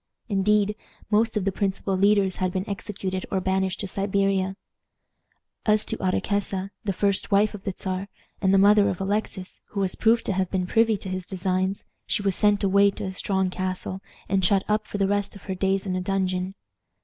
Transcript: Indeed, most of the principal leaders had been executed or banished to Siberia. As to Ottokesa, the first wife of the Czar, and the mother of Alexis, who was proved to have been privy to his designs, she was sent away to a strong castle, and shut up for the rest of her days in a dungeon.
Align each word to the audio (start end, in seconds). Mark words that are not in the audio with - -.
Indeed, 0.29 0.75
most 1.11 1.37
of 1.37 1.45
the 1.45 1.51
principal 1.51 1.95
leaders 1.95 2.37
had 2.37 2.51
been 2.51 2.67
executed 2.67 3.23
or 3.29 3.39
banished 3.39 3.81
to 3.81 3.87
Siberia. 3.87 4.55
As 5.63 5.85
to 5.85 5.97
Ottokesa, 5.99 6.71
the 6.83 6.91
first 6.91 7.29
wife 7.29 7.53
of 7.53 7.65
the 7.65 7.73
Czar, 7.77 8.07
and 8.41 8.51
the 8.51 8.57
mother 8.57 8.89
of 8.89 8.99
Alexis, 8.99 9.61
who 9.67 9.79
was 9.79 9.93
proved 9.93 10.25
to 10.25 10.33
have 10.33 10.49
been 10.49 10.65
privy 10.65 10.97
to 10.97 11.09
his 11.09 11.27
designs, 11.27 11.85
she 12.07 12.23
was 12.23 12.35
sent 12.35 12.63
away 12.63 12.89
to 12.89 13.03
a 13.03 13.13
strong 13.13 13.51
castle, 13.51 14.01
and 14.27 14.43
shut 14.43 14.63
up 14.67 14.87
for 14.87 14.97
the 14.97 15.07
rest 15.07 15.35
of 15.35 15.43
her 15.43 15.53
days 15.53 15.85
in 15.85 15.95
a 15.95 16.01
dungeon. 16.01 16.55